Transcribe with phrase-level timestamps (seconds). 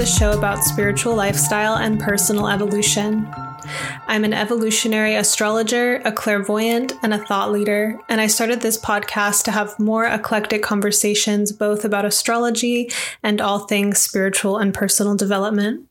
[0.00, 3.28] a show about spiritual lifestyle and personal evolution.
[4.08, 9.44] I'm an evolutionary astrologer, a clairvoyant, and a thought leader, and I started this podcast
[9.44, 12.90] to have more eclectic conversations both about astrology
[13.22, 15.86] and all things spiritual and personal development.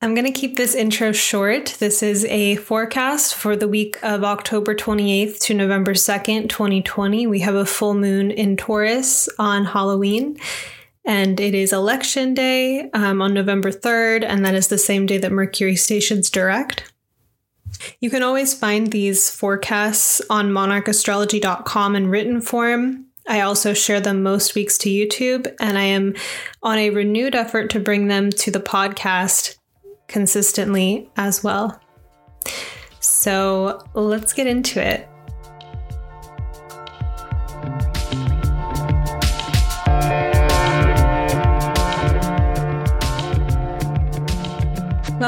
[0.00, 1.74] I'm going to keep this intro short.
[1.80, 7.26] This is a forecast for the week of October 28th to November 2nd, 2020.
[7.26, 10.38] We have a full moon in Taurus on Halloween,
[11.04, 15.18] and it is election day um, on November 3rd, and that is the same day
[15.18, 16.92] that Mercury stations direct.
[18.00, 23.06] You can always find these forecasts on monarchastrology.com in written form.
[23.26, 26.14] I also share them most weeks to YouTube, and I am
[26.62, 29.56] on a renewed effort to bring them to the podcast
[30.08, 31.80] consistently as well.
[33.00, 35.08] So let's get into it.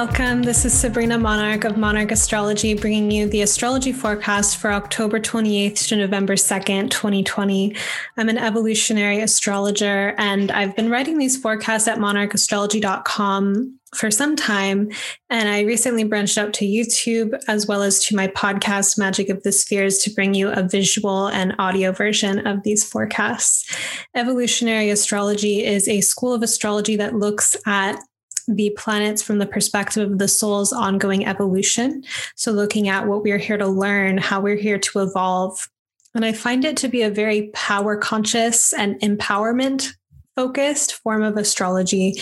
[0.06, 0.44] Welcome.
[0.44, 5.88] This is Sabrina Monarch of Monarch Astrology, bringing you the astrology forecast for October 28th
[5.88, 7.74] to November 2nd, 2020.
[8.16, 14.92] I'm an evolutionary astrologer, and I've been writing these forecasts at monarchastrology.com for some time.
[15.28, 19.42] And I recently branched out to YouTube as well as to my podcast, Magic of
[19.42, 23.76] the Spheres, to bring you a visual and audio version of these forecasts.
[24.14, 27.98] Evolutionary astrology is a school of astrology that looks at
[28.48, 32.04] the planets from the perspective of the soul's ongoing evolution.
[32.34, 35.68] So, looking at what we're here to learn, how we're here to evolve.
[36.14, 39.94] And I find it to be a very power conscious and empowerment
[40.34, 42.20] focused form of astrology,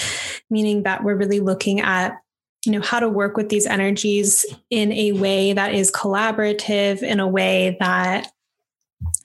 [0.51, 2.17] meaning that we're really looking at
[2.65, 7.21] you know how to work with these energies in a way that is collaborative in
[7.21, 8.31] a way that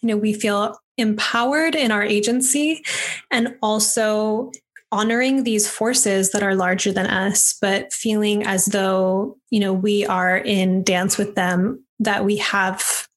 [0.01, 2.83] you know we feel empowered in our agency
[3.31, 4.51] and also
[4.91, 10.05] honoring these forces that are larger than us, but feeling as though, you know, we
[10.05, 13.07] are in dance with them, that we have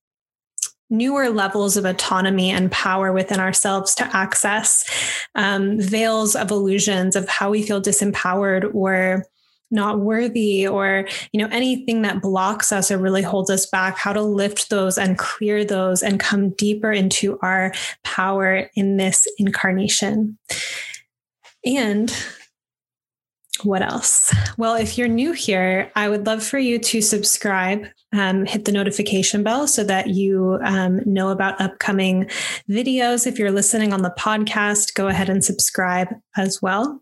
[0.91, 4.85] newer levels of autonomy and power within ourselves to access
[5.35, 9.25] um, veils of illusions of how we feel disempowered or
[9.71, 14.13] not worthy or you know anything that blocks us or really holds us back how
[14.13, 17.73] to lift those and clear those and come deeper into our
[18.05, 20.39] power in this incarnation
[21.65, 22.15] and
[23.65, 24.35] what else?
[24.57, 28.73] Well, if you're new here, I would love for you to subscribe, um, hit the
[28.73, 32.29] notification bell so that you um, know about upcoming
[32.69, 33.27] videos.
[33.27, 37.01] If you're listening on the podcast, go ahead and subscribe as well.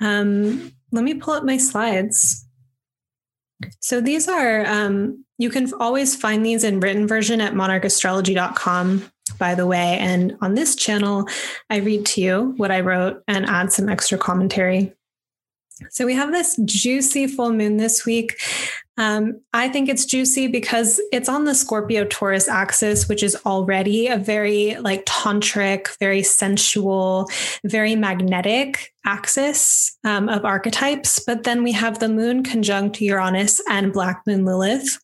[0.00, 2.44] Um, let me pull up my slides.
[3.80, 9.54] So these are, um, you can always find these in written version at monarchastrology.com by
[9.54, 9.98] the way.
[9.98, 11.26] And on this channel,
[11.70, 14.92] I read to you what I wrote and add some extra commentary.
[15.90, 18.40] So we have this juicy full moon this week.
[18.96, 24.06] Um, I think it's juicy because it's on the Scorpio Taurus axis, which is already
[24.06, 27.28] a very like tantric, very sensual,
[27.62, 31.20] very magnetic axis um, of archetypes.
[31.26, 34.98] But then we have the moon conjunct Uranus and Black Moon Lilith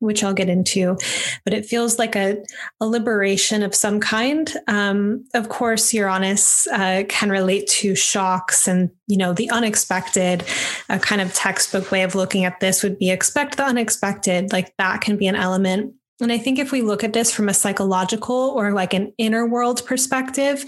[0.00, 0.96] which I'll get into,
[1.44, 2.42] but it feels like a,
[2.80, 4.52] a liberation of some kind.
[4.66, 10.44] Um, of course, Uranus uh, can relate to shocks and, you know, the unexpected.
[10.88, 14.52] A kind of textbook way of looking at this would be expect the unexpected.
[14.52, 17.48] Like that can be an element and I think if we look at this from
[17.48, 20.64] a psychological or like an inner world perspective,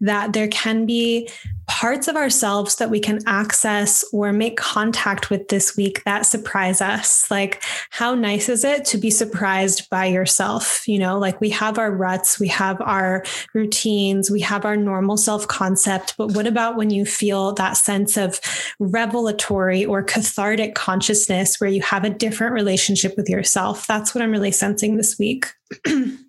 [0.00, 1.28] that there can be
[1.66, 6.80] parts of ourselves that we can access or make contact with this week that surprise
[6.80, 7.30] us.
[7.30, 10.86] Like, how nice is it to be surprised by yourself?
[10.86, 13.24] You know, like we have our ruts, we have our
[13.54, 16.14] routines, we have our normal self concept.
[16.16, 18.40] But what about when you feel that sense of
[18.78, 23.86] revelatory or cathartic consciousness where you have a different relationship with yourself?
[23.86, 25.46] That's what I'm really sensing this week.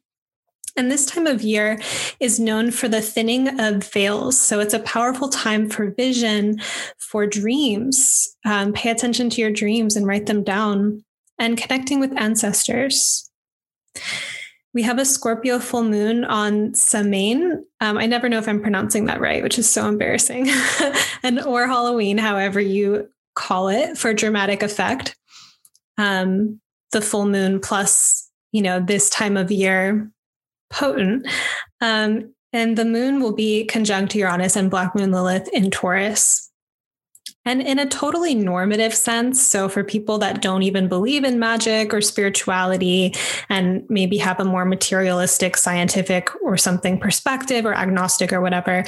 [0.77, 1.79] And this time of year
[2.19, 4.39] is known for the thinning of veils.
[4.39, 6.59] So it's a powerful time for vision,
[6.97, 8.35] for dreams.
[8.45, 11.03] Um, pay attention to your dreams and write them down,
[11.39, 13.29] and connecting with ancestors.
[14.73, 17.65] We have a Scorpio full moon on Samhain.
[17.79, 20.49] Um, I never know if I'm pronouncing that right, which is so embarrassing.
[21.23, 25.15] and or Halloween, however you call it, for dramatic effect.
[25.97, 26.59] Um,
[26.91, 30.11] the full moon plus, you know, this time of year
[30.69, 31.27] potent.
[31.81, 36.51] Um, and the moon will be conjunct Uranus and Black Moon Lilith in Taurus.
[37.47, 41.93] And in a totally normative sense, so for people that don't even believe in magic
[41.93, 43.13] or spirituality
[43.49, 48.83] and maybe have a more materialistic, scientific or something perspective or agnostic or whatever,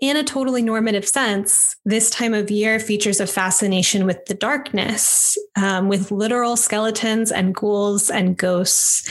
[0.00, 5.36] in a totally normative sense, this time of year features a fascination with the darkness,
[5.56, 9.08] um, with literal skeletons and ghouls and ghosts.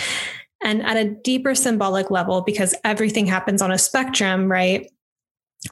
[0.62, 4.89] And at a deeper symbolic level, because everything happens on a spectrum, right?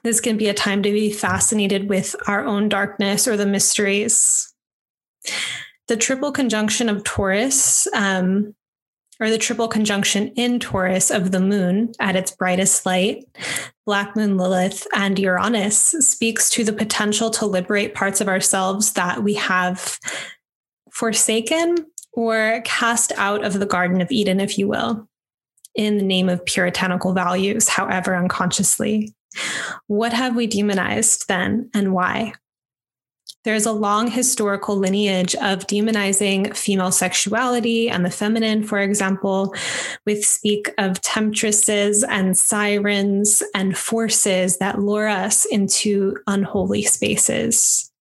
[0.03, 4.53] This can be a time to be fascinated with our own darkness or the mysteries.
[5.87, 8.55] The triple conjunction of Taurus um,
[9.19, 13.25] or the triple conjunction in Taurus of the moon at its brightest light,
[13.85, 19.23] Black Moon Lilith, and Uranus speaks to the potential to liberate parts of ourselves that
[19.23, 19.99] we have
[20.91, 21.75] forsaken
[22.15, 25.07] or cast out of the Garden of Eden, if you will,
[25.75, 29.13] in the name of puritanical values, however unconsciously.
[29.88, 32.33] What have we demonized then, and why?
[33.44, 39.53] There's a long historical lineage of demonizing female sexuality and the feminine, for example,
[40.03, 47.91] with speak of temptresses and sirens and forces that lure us into unholy spaces.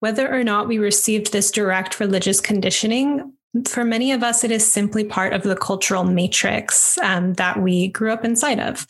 [0.00, 3.32] Whether or not we received this direct religious conditioning,
[3.66, 7.88] for many of us, it is simply part of the cultural matrix um, that we
[7.88, 8.86] grew up inside of.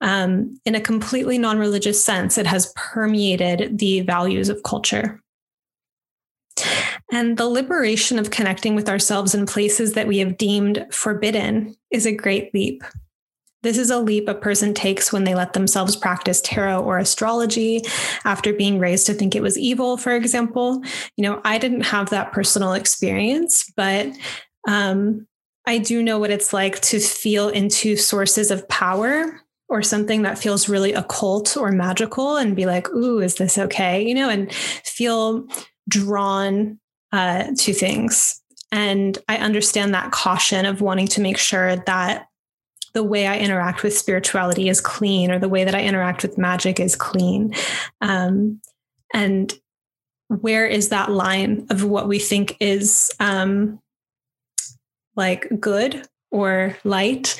[0.00, 5.20] Um, in a completely non religious sense, it has permeated the values of culture.
[7.10, 12.06] And the liberation of connecting with ourselves in places that we have deemed forbidden is
[12.06, 12.82] a great leap.
[13.62, 17.82] This is a leap a person takes when they let themselves practice tarot or astrology
[18.24, 20.82] after being raised to think it was evil, for example.
[21.16, 24.08] You know, I didn't have that personal experience, but
[24.68, 25.26] um,
[25.66, 30.38] I do know what it's like to feel into sources of power or something that
[30.38, 34.06] feels really occult or magical and be like, ooh, is this okay?
[34.06, 35.46] You know, and feel
[35.88, 36.78] drawn
[37.12, 38.40] uh, to things.
[38.70, 42.26] And I understand that caution of wanting to make sure that
[42.94, 46.38] the way I interact with spirituality is clean or the way that I interact with
[46.38, 47.54] magic is clean.
[48.00, 48.60] Um,
[49.14, 49.52] and
[50.28, 53.80] where is that line of what we think is um,
[55.16, 57.38] like good or light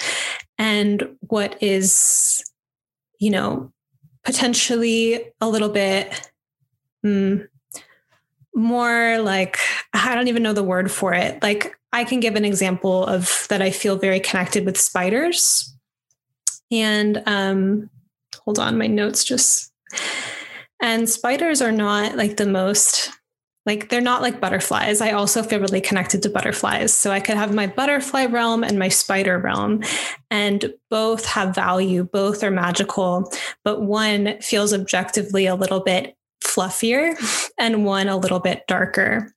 [0.59, 2.43] and what is,
[3.19, 3.73] you know,
[4.25, 6.31] potentially a little bit
[7.05, 7.47] mm,
[8.55, 9.59] more like,
[9.93, 13.47] I don't even know the word for it, like I can give an example of
[13.49, 15.75] that I feel very connected with spiders.
[16.71, 17.91] And um,
[18.45, 19.73] hold on, my notes just.
[20.81, 23.11] And spiders are not like the most,
[23.67, 25.01] like, they're not like butterflies.
[25.01, 26.93] I also feel really connected to butterflies.
[26.93, 29.83] So I could have my butterfly realm and my spider realm,
[30.31, 33.31] and both have value, both are magical,
[33.65, 37.15] but one feels objectively a little bit fluffier
[37.59, 39.33] and one a little bit darker.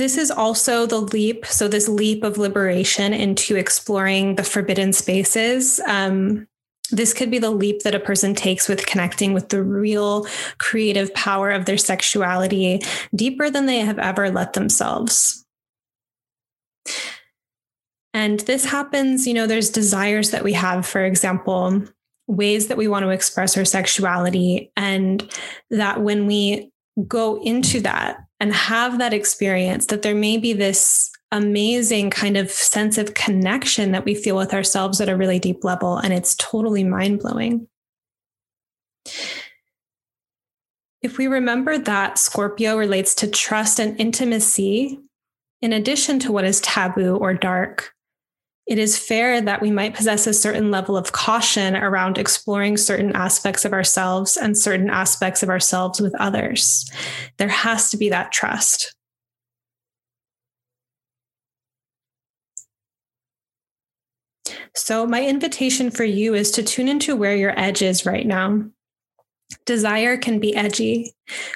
[0.00, 1.44] This is also the leap.
[1.44, 5.78] So, this leap of liberation into exploring the forbidden spaces.
[5.86, 6.48] Um,
[6.90, 10.26] this could be the leap that a person takes with connecting with the real
[10.56, 12.80] creative power of their sexuality
[13.14, 15.44] deeper than they have ever let themselves.
[18.14, 21.84] And this happens, you know, there's desires that we have, for example,
[22.26, 24.72] ways that we want to express our sexuality.
[24.78, 25.30] And
[25.68, 26.69] that when we
[27.06, 32.50] go into that and have that experience that there may be this amazing kind of
[32.50, 35.96] sense of connection that we feel with ourselves at a really deep level.
[35.96, 37.68] And it's totally mind blowing.
[41.02, 45.00] If we remember that Scorpio relates to trust and intimacy,
[45.62, 47.92] in addition to what is taboo or dark,
[48.70, 53.10] it is fair that we might possess a certain level of caution around exploring certain
[53.16, 56.88] aspects of ourselves and certain aspects of ourselves with others.
[57.36, 58.94] There has to be that trust.
[64.76, 68.62] So, my invitation for you is to tune into where your edge is right now.
[69.66, 71.12] Desire can be edgy.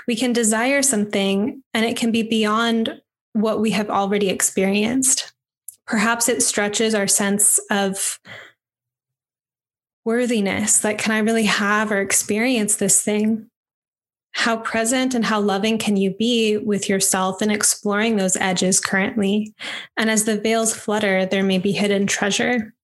[0.09, 3.01] We can desire something, and it can be beyond
[3.35, 5.34] what we have already experienced.
[5.87, 8.19] Perhaps it stretches our sense of
[10.05, 13.49] worthiness like, can I really have or experience this thing?
[14.33, 19.55] How present and how loving can you be with yourself in exploring those edges currently?
[19.97, 22.75] And as the veils flutter, there may be hidden treasure.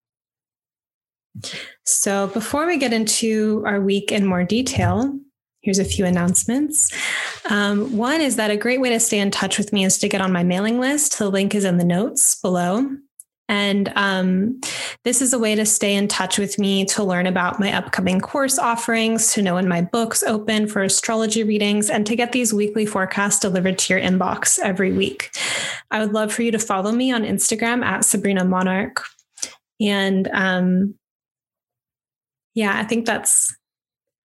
[1.85, 5.19] So, before we get into our week in more detail,
[5.63, 6.91] here's a few announcements.
[7.49, 10.09] Um, one is that a great way to stay in touch with me is to
[10.09, 11.19] get on my mailing list.
[11.19, 12.89] The link is in the notes below.
[13.49, 14.61] And um,
[15.03, 18.21] this is a way to stay in touch with me, to learn about my upcoming
[18.21, 22.55] course offerings, to know when my books open for astrology readings, and to get these
[22.55, 25.33] weekly forecasts delivered to your inbox every week.
[25.91, 29.05] I would love for you to follow me on Instagram at Sabrina Monarch.
[29.81, 30.95] And um,
[32.55, 33.53] yeah, I think that's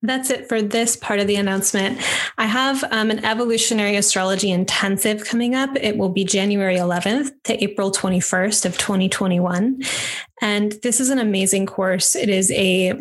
[0.09, 1.99] that's it for this part of the announcement.
[2.39, 5.71] I have um, an evolutionary astrology intensive coming up.
[5.77, 9.83] It will be January 11th to April 21st of 2021.
[10.43, 12.15] And this is an amazing course.
[12.15, 13.01] It is a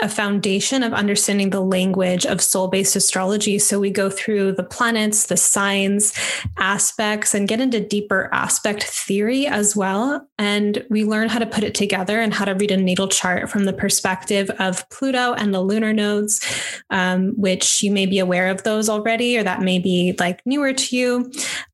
[0.00, 3.58] a foundation of understanding the language of soul based astrology.
[3.58, 6.14] So we go through the planets, the signs,
[6.58, 10.26] aspects, and get into deeper aspect theory as well.
[10.38, 13.50] And we learn how to put it together and how to read a natal chart
[13.50, 16.40] from the perspective of Pluto and the lunar nodes,
[16.88, 20.72] um, which you may be aware of those already, or that may be like newer
[20.72, 21.30] to you.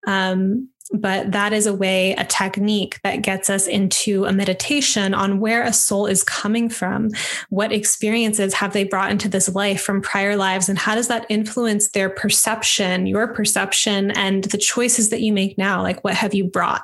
[0.06, 5.38] Um, but that is a way, a technique that gets us into a meditation on
[5.38, 7.10] where a soul is coming from.
[7.50, 10.68] What experiences have they brought into this life from prior lives?
[10.68, 15.58] And how does that influence their perception, your perception, and the choices that you make
[15.58, 15.82] now?
[15.82, 16.82] Like, what have you brought?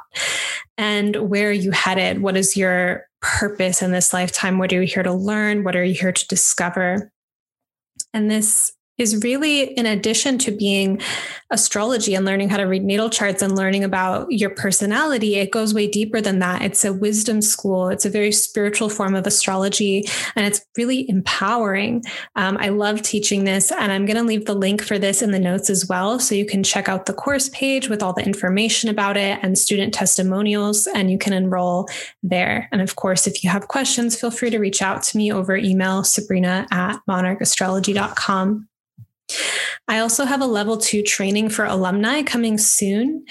[0.77, 2.21] And where are you headed?
[2.21, 4.59] What is your purpose in this lifetime?
[4.59, 5.65] What are you here to learn?
[5.65, 7.11] What are you here to discover?
[8.13, 11.01] And this is really in addition to being
[11.51, 15.75] astrology and learning how to read natal charts and learning about your personality it goes
[15.75, 16.63] way deeper than that.
[16.63, 17.89] It's a wisdom school.
[17.89, 22.05] It's a very spiritual form of astrology and it's really empowering.
[22.37, 25.31] Um, i love teaching this and i'm going to leave the link for this in
[25.31, 28.25] the notes as well so you can check out the course page with all the
[28.25, 31.89] information about it and student testimonials and you can enroll
[32.23, 32.69] there.
[32.73, 35.57] And of course if you have questions feel free to reach out to me over
[35.57, 38.69] email sabrina at monarchastrology.com
[39.89, 43.25] I also have a level two training for alumni coming soon.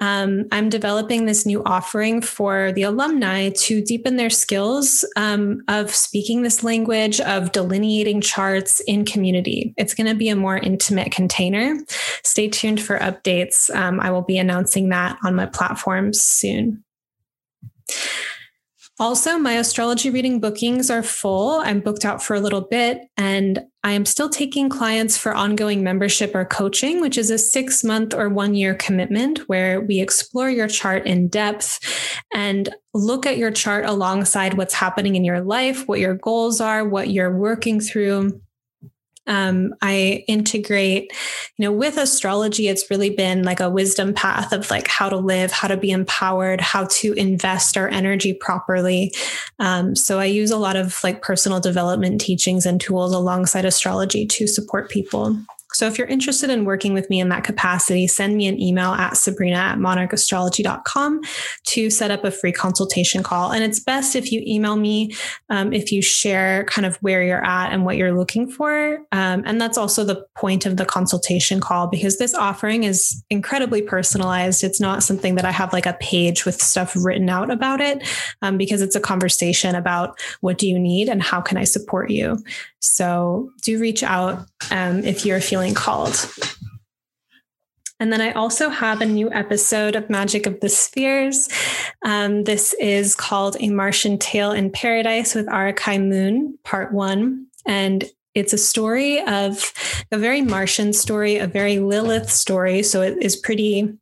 [0.00, 5.94] Um, I'm developing this new offering for the alumni to deepen their skills um, of
[5.94, 9.74] speaking this language, of delineating charts in community.
[9.76, 11.76] It's going to be a more intimate container.
[12.24, 13.72] Stay tuned for updates.
[13.72, 16.82] Um, I will be announcing that on my platforms soon.
[18.98, 21.60] Also, my astrology reading bookings are full.
[21.60, 25.82] I'm booked out for a little bit, and I am still taking clients for ongoing
[25.82, 30.50] membership or coaching, which is a six month or one year commitment where we explore
[30.50, 31.80] your chart in depth
[32.34, 36.86] and look at your chart alongside what's happening in your life, what your goals are,
[36.86, 38.40] what you're working through
[39.26, 41.12] um, I integrate,
[41.56, 45.16] you know, with astrology, it's really been like a wisdom path of like how to
[45.16, 49.12] live, how to be empowered, how to invest our energy properly.
[49.58, 54.26] Um, so I use a lot of like personal development teachings and tools alongside astrology
[54.26, 55.36] to support people.
[55.74, 58.92] So if you're interested in working with me in that capacity, send me an email
[58.92, 61.20] at sabrina at monarchastrology.com
[61.68, 63.52] to set up a free consultation call.
[63.52, 65.14] And it's best if you email me
[65.50, 68.98] um, if you share kind of where you're at and what you're looking for.
[69.12, 73.82] Um, and that's also the point of the consultation call because this offering is incredibly
[73.82, 74.64] personalized.
[74.64, 78.06] It's not something that I have like a page with stuff written out about it
[78.42, 82.10] um, because it's a conversation about what do you need and how can I support
[82.10, 82.38] you.
[82.80, 86.28] So do reach out um, if you're feeling called.
[88.00, 91.48] And then I also have a new episode of Magic of the Spheres.
[92.04, 97.46] Um, this is called A Martian Tale in Paradise with Arakai Moon, part one.
[97.64, 98.04] And
[98.34, 99.72] it's a story of
[100.10, 102.82] a very Martian story, a very Lilith story.
[102.82, 103.96] So it is pretty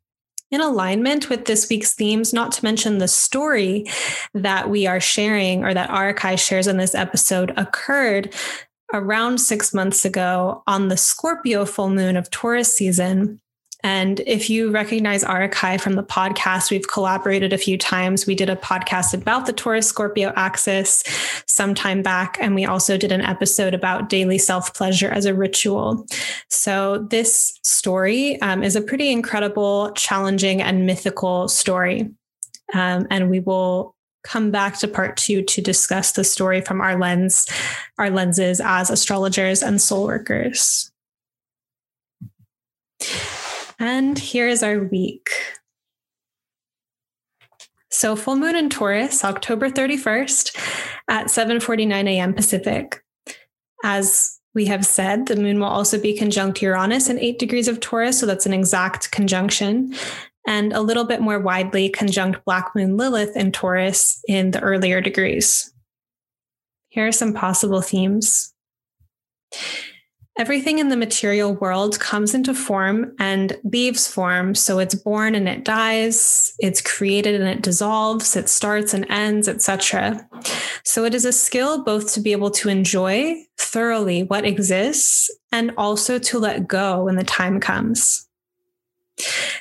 [0.50, 3.86] in alignment with this week's themes, not to mention the story
[4.34, 8.34] that we are sharing or that Arakai shares in this episode occurred
[8.92, 13.40] around six months ago on the Scorpio full moon of Taurus season.
[13.82, 18.26] And if you recognize Arakai from the podcast, we've collaborated a few times.
[18.26, 21.02] We did a podcast about the Taurus Scorpio axis
[21.46, 25.34] some time back, and we also did an episode about daily self pleasure as a
[25.34, 26.06] ritual.
[26.48, 32.10] So, this story um, is a pretty incredible, challenging, and mythical story.
[32.74, 36.98] Um, and we will come back to part two to discuss the story from our
[36.98, 37.46] lens,
[37.98, 40.90] our lenses as astrologers and soul workers.
[43.78, 45.30] And here is our week.
[47.90, 50.56] So full moon in Taurus, October 31st
[51.08, 52.34] at 7:49 a.m.
[52.34, 53.02] Pacific.
[53.82, 57.80] As we have said, the moon will also be conjunct Uranus in 8 degrees of
[57.80, 59.94] Taurus, so that's an exact conjunction
[60.46, 65.00] and a little bit more widely conjunct Black Moon Lilith in Taurus in the earlier
[65.00, 65.72] degrees.
[66.88, 68.52] Here are some possible themes.
[70.38, 74.54] Everything in the material world comes into form and leaves form.
[74.54, 79.48] So it's born and it dies, it's created and it dissolves, it starts and ends,
[79.48, 80.26] etc.
[80.82, 85.72] So it is a skill both to be able to enjoy thoroughly what exists and
[85.76, 88.26] also to let go when the time comes.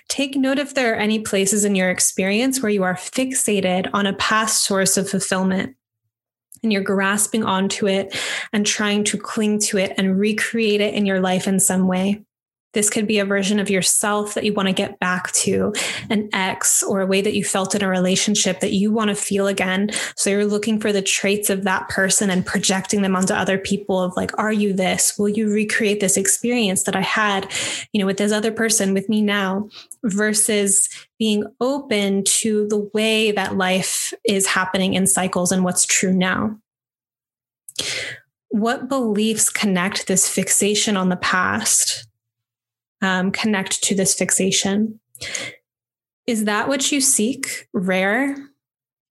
[0.07, 4.05] Take note if there are any places in your experience where you are fixated on
[4.05, 5.75] a past source of fulfillment.
[6.61, 8.13] and you're grasping onto it
[8.51, 12.21] and trying to cling to it and recreate it in your life in some way.
[12.73, 15.73] This could be a version of yourself that you want to get back to,
[16.09, 19.15] an ex, or a way that you felt in a relationship that you want to
[19.15, 19.89] feel again.
[20.15, 23.99] So you're looking for the traits of that person and projecting them onto other people
[23.99, 25.17] of like, are you this?
[25.17, 27.51] Will you recreate this experience that I had,
[27.91, 29.67] you know, with this other person with me now?
[30.03, 36.13] Versus being open to the way that life is happening in cycles and what's true
[36.13, 36.57] now.
[38.49, 42.07] What beliefs connect this fixation on the past
[43.01, 44.99] um, connect to this fixation.
[46.27, 47.67] Is that what you seek?
[47.73, 48.35] Rare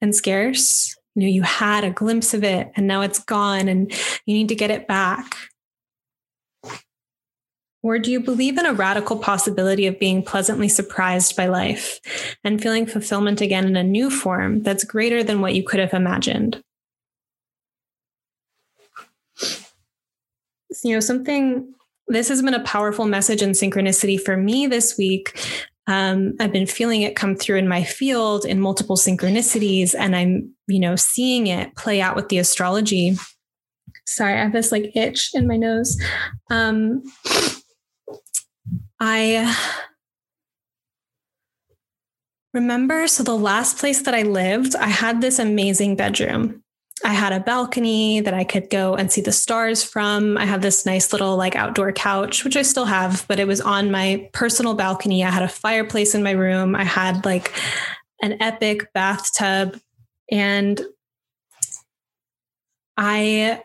[0.00, 0.96] and scarce?
[1.14, 3.92] You know, you had a glimpse of it and now it's gone and
[4.24, 5.36] you need to get it back.
[7.82, 12.00] Or do you believe in a radical possibility of being pleasantly surprised by life
[12.44, 15.94] and feeling fulfillment again in a new form that's greater than what you could have
[15.94, 16.62] imagined?
[20.84, 21.74] You know, something
[22.08, 25.38] this has been a powerful message in synchronicity for me this week.
[25.86, 30.52] Um, I've been feeling it come through in my field in multiple synchronicities, and I'm,
[30.66, 33.16] you know, seeing it play out with the astrology.
[34.06, 36.00] Sorry, I have this like itch in my nose.
[36.50, 37.02] Um,
[39.00, 39.56] I
[42.52, 46.62] remember, so the last place that I lived, I had this amazing bedroom.
[47.04, 50.36] I had a balcony that I could go and see the stars from.
[50.36, 53.60] I had this nice little like outdoor couch, which I still have, but it was
[53.60, 55.24] on my personal balcony.
[55.24, 56.74] I had a fireplace in my room.
[56.74, 57.52] I had like
[58.22, 59.78] an epic bathtub
[60.30, 60.80] and
[62.96, 63.62] I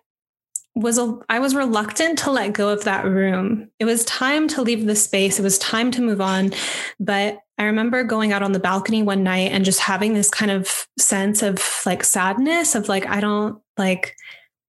[0.76, 3.70] was a, I was reluctant to let go of that room.
[3.80, 5.40] It was time to leave the space.
[5.40, 6.52] It was time to move on,
[7.00, 10.52] but I remember going out on the balcony one night and just having this kind
[10.52, 14.16] of sense of like sadness of like, I don't like,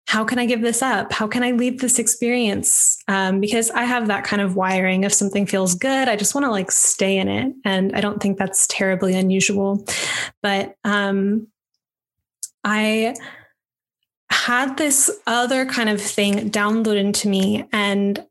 [0.06, 1.12] how can I give this up?
[1.12, 2.98] How can I leave this experience?
[3.08, 5.04] Um, because I have that kind of wiring.
[5.04, 7.54] If something feels good, I just want to like stay in it.
[7.64, 9.84] And I don't think that's terribly unusual.
[10.42, 11.48] But um,
[12.64, 13.14] I
[14.30, 17.66] had this other kind of thing downloaded into me.
[17.72, 18.22] And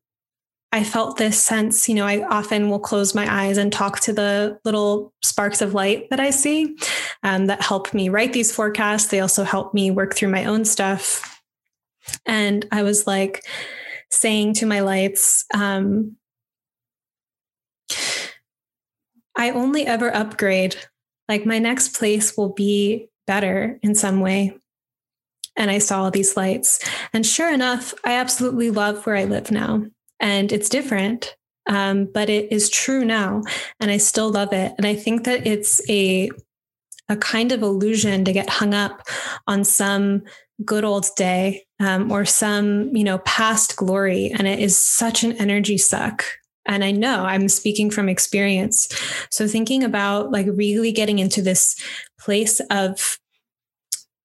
[0.73, 4.11] I felt this sense, you know, I often will close my eyes and talk to
[4.11, 6.75] the little sparks of light that I see
[7.21, 9.05] um, that help me write these forecasts.
[9.05, 11.39] They also help me work through my own stuff.
[12.25, 13.45] And I was like
[14.09, 16.17] saying to my lights, um,
[19.37, 20.75] I only ever upgrade.
[21.29, 24.57] Like my next place will be better in some way.
[25.55, 26.79] And I saw all these lights.
[27.13, 29.83] And sure enough, I absolutely love where I live now
[30.23, 31.35] and it's different
[31.67, 33.43] um, but it is true now
[33.79, 36.31] and i still love it and i think that it's a
[37.09, 39.03] a kind of illusion to get hung up
[39.45, 40.23] on some
[40.63, 45.33] good old day um, or some you know past glory and it is such an
[45.33, 46.23] energy suck
[46.65, 48.89] and i know i'm speaking from experience.
[49.29, 51.75] So thinking about like really getting into this
[52.19, 53.17] place of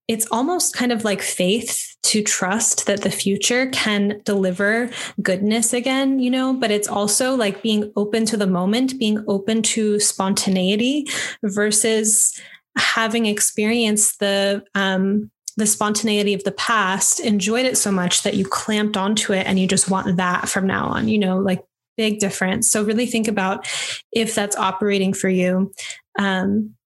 [0.08, 4.88] it's almost kind of like faith to trust that the future can deliver
[5.22, 9.62] goodness again, you know, but it's also like being open to the moment, being open
[9.62, 11.06] to spontaneity
[11.44, 12.40] versus
[12.78, 18.44] having experienced the um the spontaneity of the past, enjoyed it so much that you
[18.44, 21.64] clamped onto it and you just want that from now on, you know, like
[21.96, 22.70] big difference.
[22.70, 23.66] So really think about
[24.12, 25.72] if that's operating for you.
[26.16, 26.76] Um,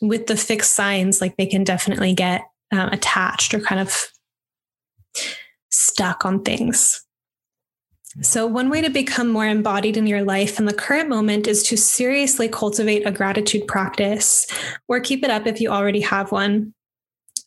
[0.00, 2.42] with the fixed signs, like they can definitely get
[2.72, 3.94] um, attached or kind of
[5.70, 7.04] stuck on things.
[8.20, 11.62] So, one way to become more embodied in your life in the current moment is
[11.64, 14.46] to seriously cultivate a gratitude practice
[14.86, 16.74] or keep it up if you already have one.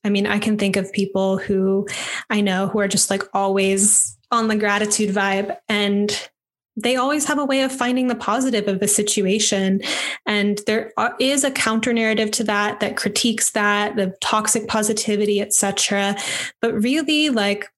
[0.04, 1.88] I mean, I can think of people who
[2.30, 6.30] I know who are just like always on the gratitude vibe and
[6.78, 9.82] they always have a way of finding the positive of a situation.
[10.26, 16.16] And there is a counter narrative to that that critiques that the toxic positivity etc
[16.62, 17.70] but really like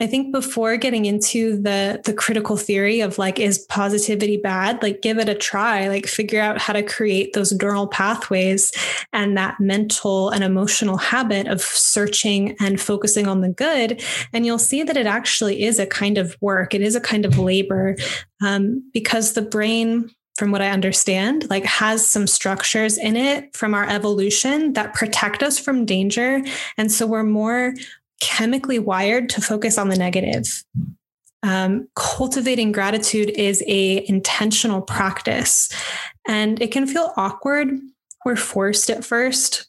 [0.00, 5.02] I think before getting into the the critical theory of like is positivity bad, like
[5.02, 8.72] give it a try, like figure out how to create those neural pathways
[9.12, 14.58] and that mental and emotional habit of searching and focusing on the good, and you'll
[14.58, 16.74] see that it actually is a kind of work.
[16.74, 17.96] It is a kind of labor
[18.40, 23.74] um, because the brain from what I understand, like has some structures in it from
[23.74, 26.40] our evolution that protect us from danger.
[26.76, 27.74] And so we're more
[28.20, 30.64] chemically wired to focus on the negative.
[31.42, 35.70] Um, cultivating gratitude is a intentional practice,
[36.26, 37.78] and it can feel awkward
[38.24, 39.67] or forced at first.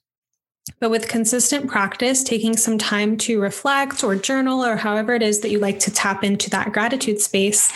[0.79, 5.41] But with consistent practice, taking some time to reflect or journal or however it is
[5.41, 7.71] that you like to tap into that gratitude space,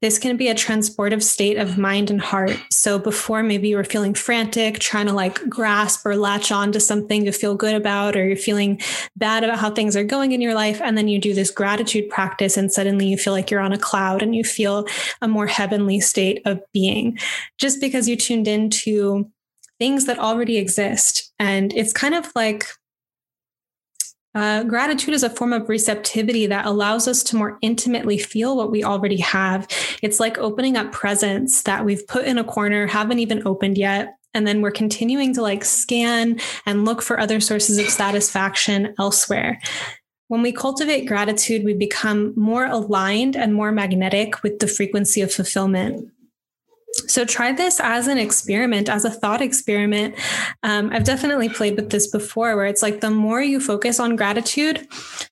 [0.00, 2.56] this can be a transportive state of mind and heart.
[2.70, 6.80] So before maybe you were feeling frantic, trying to like grasp or latch on to
[6.80, 8.80] something to feel good about, or you're feeling
[9.16, 10.80] bad about how things are going in your life.
[10.82, 13.78] And then you do this gratitude practice and suddenly you feel like you're on a
[13.78, 14.86] cloud and you feel
[15.20, 17.18] a more heavenly state of being
[17.58, 19.30] just because you tuned into
[19.78, 21.32] things that already exist.
[21.38, 22.66] And it's kind of like
[24.34, 28.70] uh, gratitude is a form of receptivity that allows us to more intimately feel what
[28.70, 29.68] we already have.
[30.02, 34.16] It's like opening up presents that we've put in a corner, haven't even opened yet.
[34.34, 39.60] And then we're continuing to like scan and look for other sources of satisfaction elsewhere.
[40.26, 45.32] When we cultivate gratitude, we become more aligned and more magnetic with the frequency of
[45.32, 46.10] fulfillment.
[47.08, 50.14] So try this as an experiment, as a thought experiment.
[50.62, 54.16] Um, I've definitely played with this before, where it's like the more you focus on
[54.16, 54.86] gratitude,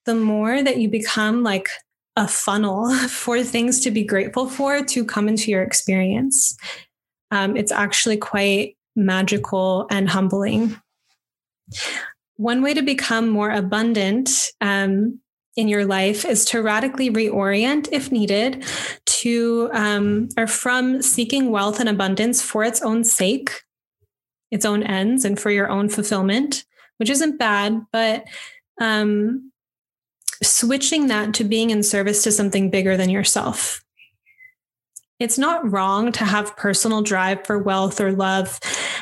[0.05, 1.69] the more that you become like
[2.17, 6.57] a funnel for things to be grateful for to come into your experience.
[7.31, 10.77] Um, it's actually quite magical and humbling.
[12.37, 15.21] One way to become more abundant um,
[15.57, 18.65] in your life is to radically reorient, if needed,
[19.05, 23.63] to um, or from seeking wealth and abundance for its own sake,
[24.51, 26.65] its own ends, and for your own fulfillment,
[26.97, 28.25] which isn't bad, but
[28.81, 29.53] um,
[30.43, 33.83] switching that to being in service to something bigger than yourself
[35.23, 38.59] it's not wrong to have personal drive for wealth or love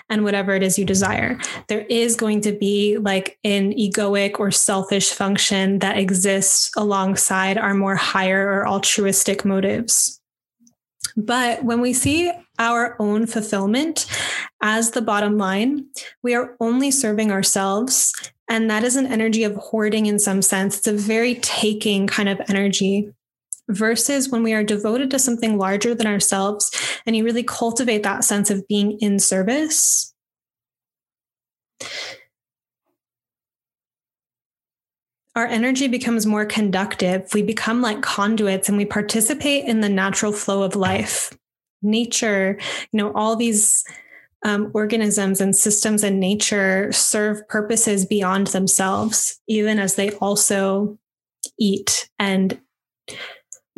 [0.09, 1.39] and whatever it is you desire.
[1.69, 7.75] There is going to be like an egoic or selfish function that exists alongside our
[7.75, 10.21] more higher or altruistic motives.
[11.17, 14.07] But when we see our own fulfillment
[14.63, 15.87] as the bottom line,
[16.23, 18.13] we are only serving ourselves.
[18.49, 20.79] And that is an energy of hoarding in some sense.
[20.79, 23.13] It's a very taking kind of energy
[23.71, 26.71] versus when we are devoted to something larger than ourselves
[27.07, 30.15] and you really cultivate that sense of being in service.
[35.37, 37.33] Our energy becomes more conductive.
[37.33, 41.33] We become like conduits and we participate in the natural flow of life.
[41.83, 42.59] Nature,
[42.93, 43.85] you know, all these
[44.45, 50.99] um, organisms and systems in nature serve purposes beyond themselves, even as they also
[51.59, 52.61] eat and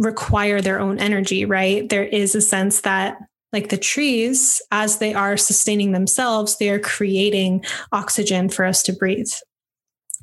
[0.03, 1.89] require their own energy, right?
[1.89, 3.19] There is a sense that
[3.53, 8.93] like the trees, as they are sustaining themselves, they are creating oxygen for us to
[8.93, 9.31] breathe.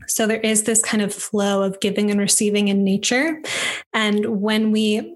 [0.08, 3.42] So there is this kind of flow of giving and receiving in nature.
[3.94, 5.16] And when we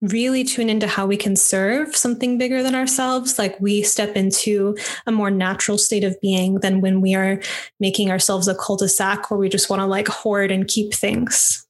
[0.00, 4.76] really tune into how we can serve something bigger than ourselves, like we step into
[5.06, 7.40] a more natural state of being than when we are
[7.78, 10.92] making ourselves a cul de sac where we just want to like hoard and keep
[10.92, 11.64] things.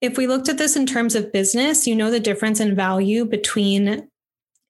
[0.00, 3.24] If we looked at this in terms of business, you know the difference in value
[3.24, 4.08] between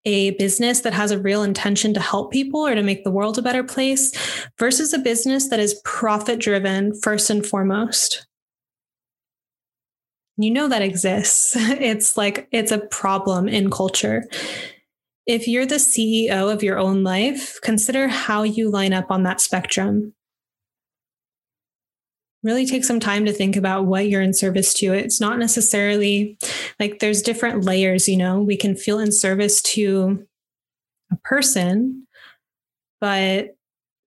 [0.05, 3.37] a business that has a real intention to help people or to make the world
[3.39, 4.13] a better place
[4.59, 8.27] versus a business that is profit driven first and foremost.
[10.39, 11.57] You know that exists.
[11.57, 14.25] It's like it's a problem in culture.
[15.27, 19.41] If you're the CEO of your own life, consider how you line up on that
[19.41, 20.15] spectrum
[22.47, 24.93] really take some time to think about what you're in service to.
[24.93, 26.39] It's not necessarily
[26.79, 30.25] like there's different layers, you know, we can feel in service to
[31.13, 32.07] a person,
[33.01, 33.57] but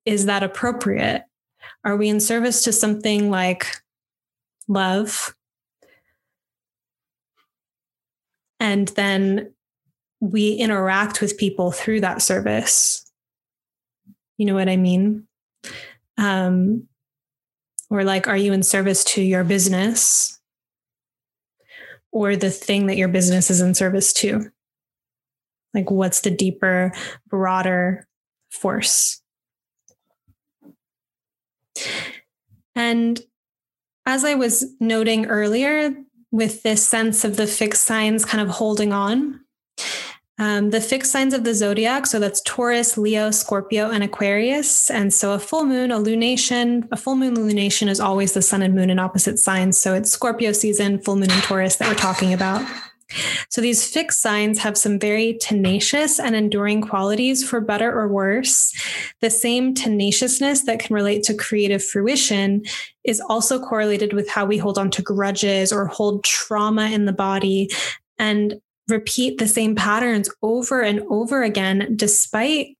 [0.05, 1.23] is that appropriate?
[1.83, 3.67] Are we in service to something like
[4.67, 5.35] love?
[8.59, 9.53] And then
[10.21, 13.05] we interact with people through that service.
[14.37, 15.27] You know what I mean?
[16.17, 16.88] Um,
[17.89, 20.39] or like, are you in service to your business
[22.11, 24.51] or the thing that your business is in service to?
[25.73, 26.93] Like, what's the deeper,
[27.27, 28.07] broader
[28.51, 29.21] force?
[32.75, 33.21] And
[34.05, 35.93] as I was noting earlier,
[36.31, 39.41] with this sense of the fixed signs kind of holding on,
[40.39, 44.89] um, the fixed signs of the zodiac, so that's Taurus, Leo, Scorpio, and Aquarius.
[44.89, 48.61] And so a full moon, a lunation, a full moon lunation is always the sun
[48.61, 49.77] and moon in opposite signs.
[49.77, 52.65] So it's Scorpio season, full moon in Taurus that we're talking about.
[53.49, 58.71] So these fixed signs have some very tenacious and enduring qualities for better or worse.
[59.21, 62.63] The same tenaciousness that can relate to creative fruition
[63.03, 67.13] is also correlated with how we hold on to grudges or hold trauma in the
[67.13, 67.69] body.
[68.19, 72.77] And repeat the same patterns over and over again, despite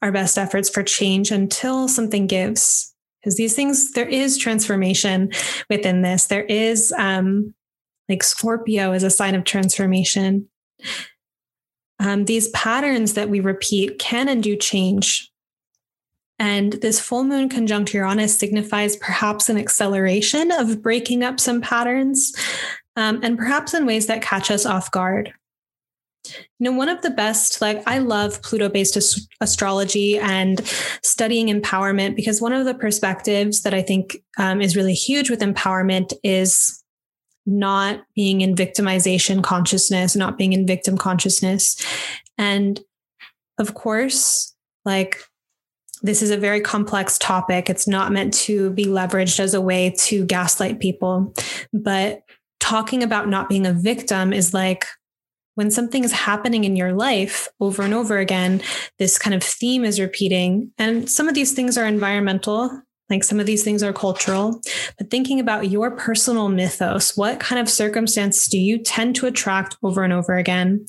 [0.00, 2.94] our best efforts for change until something gives.
[3.20, 5.30] Because these things, there is transformation
[5.70, 6.26] within this.
[6.26, 7.54] There is, um,
[8.08, 10.48] like Scorpio is a sign of transformation.
[12.00, 15.30] Um, these patterns that we repeat can and do change.
[16.40, 22.32] And this full moon conjunct Uranus signifies perhaps an acceleration of breaking up some patterns
[22.96, 25.32] um, and perhaps in ways that catch us off guard.
[26.24, 30.60] You know, one of the best, like, I love Pluto based ast- astrology and
[31.02, 35.40] studying empowerment because one of the perspectives that I think um, is really huge with
[35.40, 36.82] empowerment is
[37.44, 41.84] not being in victimization consciousness, not being in victim consciousness.
[42.38, 42.80] And
[43.58, 45.18] of course, like,
[46.02, 47.68] this is a very complex topic.
[47.68, 51.34] It's not meant to be leveraged as a way to gaslight people.
[51.72, 52.22] But
[52.62, 54.86] talking about not being a victim is like
[55.56, 58.62] when something is happening in your life over and over again,
[58.98, 60.70] this kind of theme is repeating.
[60.78, 62.70] And some of these things are environmental,
[63.10, 64.62] like some of these things are cultural,
[64.96, 69.76] but thinking about your personal mythos, what kind of circumstances do you tend to attract
[69.82, 70.86] over and over again?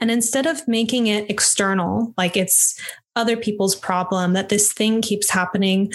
[0.00, 2.78] And instead of making it external, like it's
[3.16, 5.90] other people's problem that this thing keeps happening,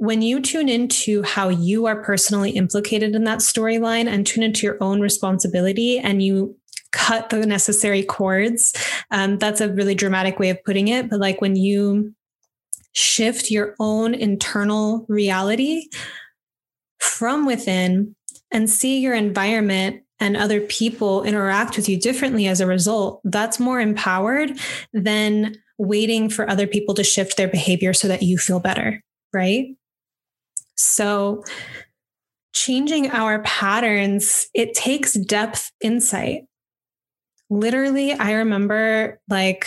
[0.00, 4.66] when you tune into how you are personally implicated in that storyline and tune into
[4.66, 6.56] your own responsibility and you
[6.90, 8.72] cut the necessary cords.
[9.10, 11.10] Um, that's a really dramatic way of putting it.
[11.10, 12.14] But like when you
[12.92, 15.86] shift your own internal reality
[16.98, 18.16] from within
[18.50, 23.60] and see your environment and other people interact with you differently as a result, that's
[23.60, 24.58] more empowered
[24.94, 29.02] than waiting for other people to shift their behavior so that you feel better.
[29.34, 29.76] Right.
[30.82, 31.44] So,
[32.52, 36.44] changing our patterns, it takes depth insight
[37.50, 39.66] literally, I remember like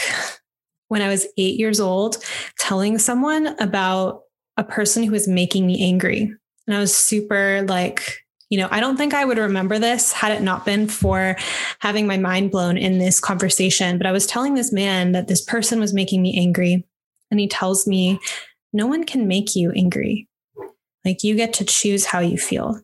[0.87, 2.17] when I was eight years old
[2.57, 4.21] telling someone about
[4.57, 6.33] a person who was making me angry.
[6.67, 10.31] And I was super like, you know, I don't think I would remember this had
[10.31, 11.35] it not been for
[11.79, 13.97] having my mind blown in this conversation.
[13.97, 16.85] But I was telling this man that this person was making me angry.
[17.31, 18.19] And he tells me,
[18.71, 20.27] no one can make you angry.
[21.05, 22.81] Like you get to choose how you feel.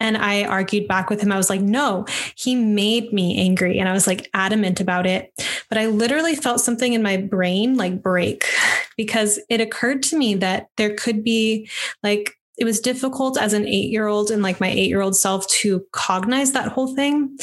[0.00, 1.32] And I argued back with him.
[1.32, 3.78] I was like, no, he made me angry.
[3.78, 5.32] And I was like adamant about it.
[5.68, 8.44] But I literally felt something in my brain like break
[8.96, 11.68] because it occurred to me that there could be
[12.02, 15.16] like, it was difficult as an eight year old and like my eight year old
[15.16, 17.36] self to cognize that whole thing.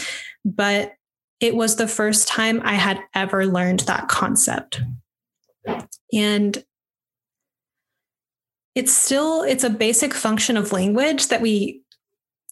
[0.43, 0.93] But
[1.39, 4.81] it was the first time I had ever learned that concept.
[6.13, 6.63] And
[8.75, 11.81] it's still it's a basic function of language that we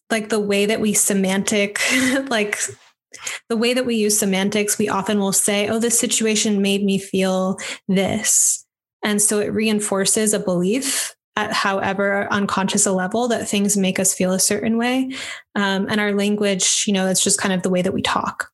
[0.10, 1.80] like the way that we semantic
[2.30, 2.58] like
[3.50, 6.98] the way that we use semantics we often will say oh this situation made me
[6.98, 7.58] feel
[7.88, 8.66] this.
[9.06, 14.14] And so it reinforces a belief at however unconscious a level that things make us
[14.14, 15.12] feel a certain way.
[15.56, 18.50] Um, and our language you know it's just kind of the way that we talk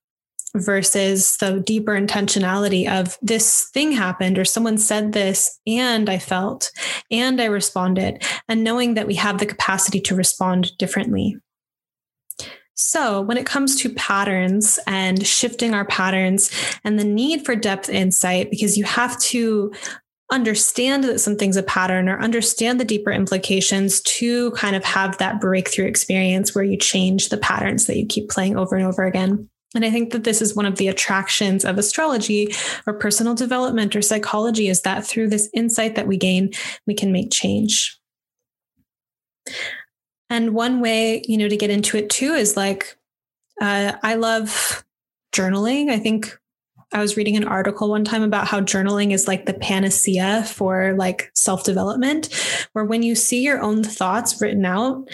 [0.55, 6.71] versus the deeper intentionality of this thing happened or someone said this and I felt
[7.11, 11.37] and I responded and knowing that we have the capacity to respond differently.
[12.81, 16.49] So, when it comes to patterns and shifting our patterns
[16.85, 19.73] and the need for depth insight, because you have to
[20.31, 25.41] understand that something's a pattern or understand the deeper implications to kind of have that
[25.41, 29.49] breakthrough experience where you change the patterns that you keep playing over and over again.
[29.75, 32.53] And I think that this is one of the attractions of astrology
[32.87, 36.51] or personal development or psychology is that through this insight that we gain,
[36.87, 37.97] we can make change.
[40.29, 42.97] And one way, you know, to get into it too is like,
[43.61, 44.83] uh, I love
[45.33, 45.89] journaling.
[45.89, 46.35] I think
[46.91, 50.95] I was reading an article one time about how journaling is like the panacea for
[50.97, 52.29] like self development,
[52.73, 55.07] where when you see your own thoughts written out,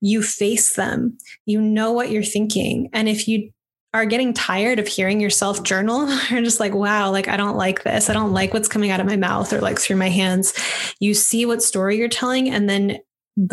[0.00, 2.90] you face them, you know what you're thinking.
[2.92, 3.50] And if you
[3.94, 7.84] are getting tired of hearing yourself journal you're just like wow like i don't like
[7.84, 8.10] this.
[8.10, 10.52] I don't like what's coming out of my mouth or like through my hands.
[11.00, 12.98] You see what story you're telling and then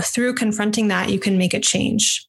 [0.01, 2.25] through confronting that you can make a change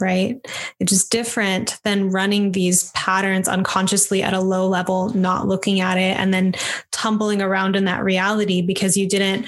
[0.00, 0.38] right?
[0.78, 5.98] It's just different than running these patterns unconsciously at a low level not looking at
[5.98, 6.54] it and then
[6.92, 9.46] tumbling around in that reality because you didn't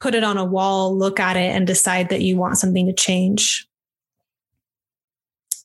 [0.00, 2.92] put it on a wall look at it and decide that you want something to
[2.92, 3.67] change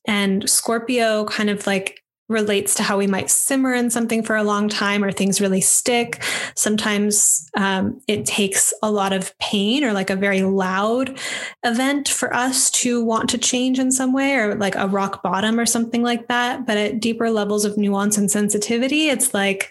[0.06, 4.42] and Scorpio kind of like relates to how we might simmer in something for a
[4.42, 6.22] long time or things really stick.
[6.56, 11.18] Sometimes um, it takes a lot of pain or like a very loud
[11.64, 15.60] event for us to want to change in some way or like a rock bottom
[15.60, 16.66] or something like that.
[16.66, 19.70] But at deeper levels of nuance and sensitivity, it's like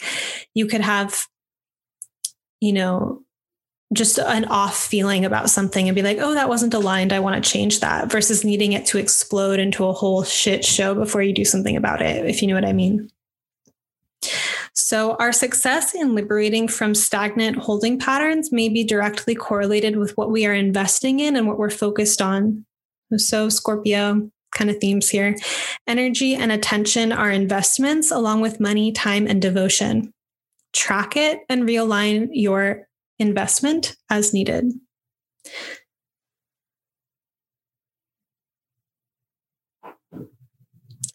[0.54, 1.26] you could have
[2.63, 3.22] you know,
[3.93, 7.13] just an off feeling about something and be like, oh, that wasn't aligned.
[7.13, 10.95] I want to change that versus needing it to explode into a whole shit show
[10.95, 13.10] before you do something about it, if you know what I mean.
[14.73, 20.32] So, our success in liberating from stagnant holding patterns may be directly correlated with what
[20.32, 22.65] we are investing in and what we're focused on.
[23.17, 25.36] So, Scorpio kind of themes here.
[25.88, 30.13] Energy and attention are investments along with money, time, and devotion.
[30.73, 32.88] Track it and realign your
[33.19, 34.71] investment as needed.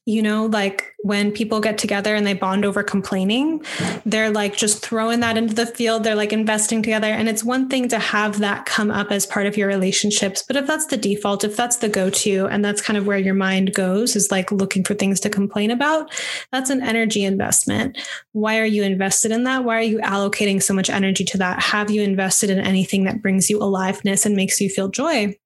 [0.09, 3.63] You know, like when people get together and they bond over complaining,
[4.07, 6.03] they're like just throwing that into the field.
[6.03, 7.09] They're like investing together.
[7.09, 10.43] And it's one thing to have that come up as part of your relationships.
[10.49, 13.19] But if that's the default, if that's the go to, and that's kind of where
[13.19, 16.11] your mind goes, is like looking for things to complain about,
[16.53, 17.99] that's an energy investment.
[18.33, 19.65] Why are you invested in that?
[19.65, 21.61] Why are you allocating so much energy to that?
[21.61, 25.37] Have you invested in anything that brings you aliveness and makes you feel joy?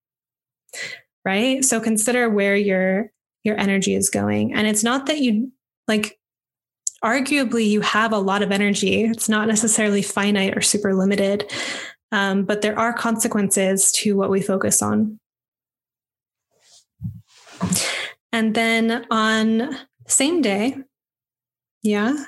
[1.25, 1.64] Right.
[1.64, 3.11] So consider where your
[3.45, 4.55] your energy is going.
[4.55, 5.53] And it's not that you
[5.89, 6.19] like,
[7.05, 9.05] arguably, you have a lot of energy.
[9.05, 11.51] It's not necessarily finite or super limited,
[12.13, 15.19] um, but there are consequences to what we focus on.
[18.33, 19.77] And then on
[20.07, 20.77] same day,
[21.83, 22.25] yeah,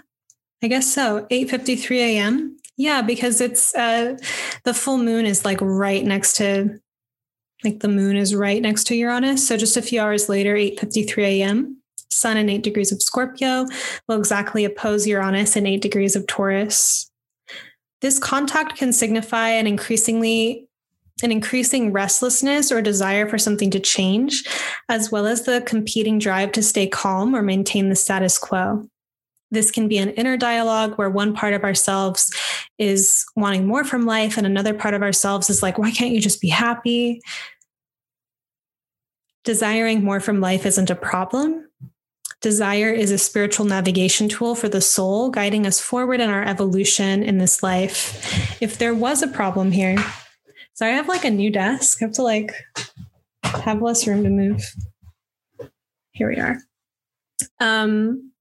[0.63, 2.57] I guess so, 8:53 a.m.
[2.77, 4.17] Yeah, because it's uh,
[4.65, 6.81] the full moon is like right next to
[7.65, 9.47] like the moon is right next to Uranus.
[9.47, 11.79] So just a few hours later, 8:53 a.m.,
[12.11, 13.67] Sun in 8 degrees of Scorpio
[14.07, 17.11] will exactly oppose Uranus in 8 degrees of Taurus.
[18.03, 20.69] This contact can signify an increasingly
[21.23, 24.43] an increasing restlessness or desire for something to change,
[24.89, 28.89] as well as the competing drive to stay calm or maintain the status quo.
[29.53, 32.35] This can be an inner dialogue where one part of ourselves
[32.79, 36.21] is wanting more from life, and another part of ourselves is like, why can't you
[36.21, 37.21] just be happy?
[39.45, 41.69] Desiring more from life isn't a problem.
[42.41, 47.23] Desire is a spiritual navigation tool for the soul, guiding us forward in our evolution
[47.23, 48.61] in this life.
[48.61, 49.97] If there was a problem here,
[50.75, 52.03] so I have like a new desk.
[52.03, 52.53] I have to like
[53.45, 54.63] have less room to move.
[56.13, 56.59] Here we are.
[57.61, 58.33] Um,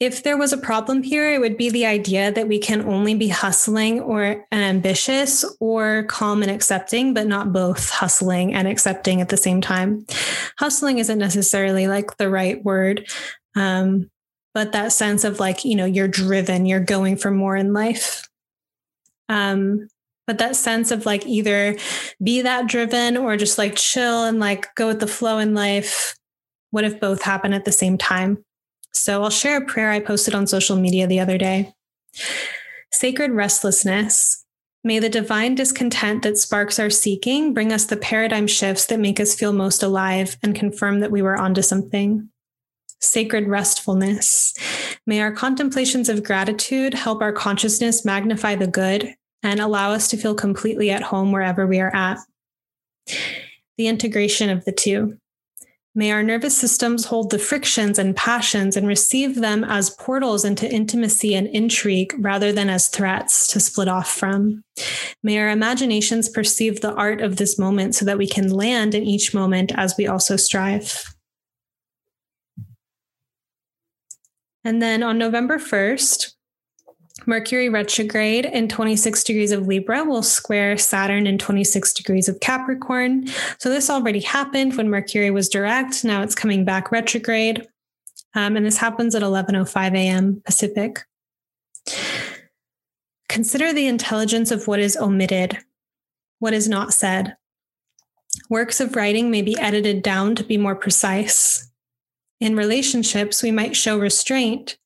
[0.00, 3.14] if there was a problem here, it would be the idea that we can only
[3.14, 9.28] be hustling or ambitious or calm and accepting, but not both hustling and accepting at
[9.28, 10.04] the same time.
[10.58, 13.08] Hustling isn't necessarily like the right word.
[13.56, 14.10] Um,
[14.52, 18.28] but that sense of like, you know, you're driven, you're going for more in life.
[19.28, 19.88] Um,
[20.26, 21.76] but that sense of like either
[22.22, 26.16] be that driven or just like chill and like go with the flow in life.
[26.70, 28.44] What if both happen at the same time?
[28.94, 31.74] So I'll share a prayer I posted on social media the other day.
[32.92, 34.44] Sacred restlessness.
[34.84, 39.18] May the divine discontent that sparks our seeking bring us the paradigm shifts that make
[39.18, 42.28] us feel most alive and confirm that we were onto something.
[43.00, 44.54] Sacred restfulness.
[45.06, 50.16] May our contemplations of gratitude help our consciousness magnify the good and allow us to
[50.16, 52.18] feel completely at home wherever we are at.
[53.76, 55.18] The integration of the two.
[55.96, 60.68] May our nervous systems hold the frictions and passions and receive them as portals into
[60.68, 64.64] intimacy and intrigue rather than as threats to split off from.
[65.22, 69.04] May our imaginations perceive the art of this moment so that we can land in
[69.04, 71.14] each moment as we also strive.
[74.64, 76.33] And then on November 1st,
[77.26, 83.28] Mercury retrograde in 26 degrees of Libra will square Saturn in 26 degrees of Capricorn.
[83.58, 86.04] So this already happened when Mercury was direct.
[86.04, 87.66] Now it's coming back retrograde.
[88.34, 90.42] Um, and this happens at 11:05 a.m.
[90.44, 91.04] Pacific.
[93.28, 95.58] Consider the intelligence of what is omitted,
[96.40, 97.36] what is not said.
[98.50, 101.70] Works of writing may be edited down to be more precise.
[102.40, 104.76] In relationships, we might show restraint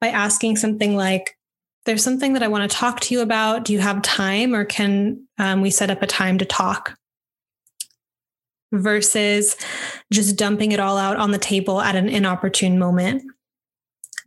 [0.00, 1.37] by asking something like,
[1.88, 3.64] there's something that I want to talk to you about.
[3.64, 6.94] Do you have time or can um, we set up a time to talk?
[8.72, 9.56] Versus
[10.12, 13.22] just dumping it all out on the table at an inopportune moment.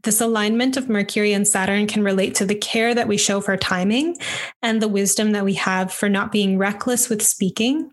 [0.01, 3.55] This alignment of Mercury and Saturn can relate to the care that we show for
[3.55, 4.17] timing
[4.63, 7.91] and the wisdom that we have for not being reckless with speaking,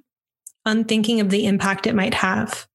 [0.64, 2.66] unthinking of the impact it might have.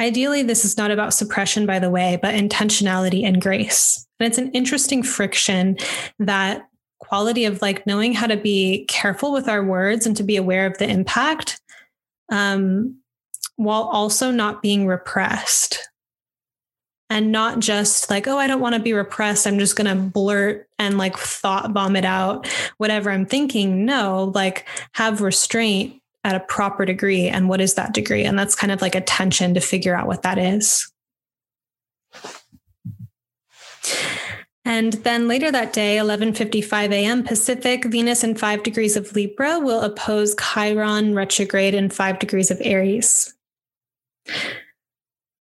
[0.00, 4.07] Ideally, this is not about suppression, by the way, but intentionality and grace.
[4.20, 5.76] And it's an interesting friction
[6.18, 10.36] that quality of like knowing how to be careful with our words and to be
[10.36, 11.60] aware of the impact
[12.30, 12.98] um,
[13.56, 15.88] while also not being repressed.
[17.10, 19.46] and not just like, oh, I don't want to be repressed.
[19.46, 22.46] I'm just going to blurt and like thought vomit out
[22.76, 23.84] whatever I'm thinking.
[23.86, 27.28] No, like have restraint at a proper degree.
[27.28, 28.24] And what is that degree?
[28.24, 30.90] And that's kind of like a tension to figure out what that is.
[34.64, 37.22] And then later that day, 11:55 a.m.
[37.24, 42.60] Pacific, Venus in 5 degrees of Libra will oppose Chiron retrograde in 5 degrees of
[42.60, 43.34] Aries.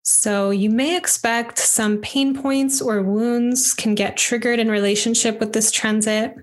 [0.03, 5.55] So you may expect some pain points or wounds can get triggered in relationship with
[5.55, 6.35] this transit.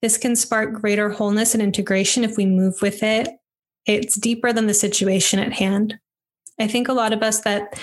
[0.00, 3.28] This can spark greater wholeness and integration if we move with it.
[3.84, 5.98] It's deeper than the situation at hand.
[6.58, 7.78] I think a lot of us that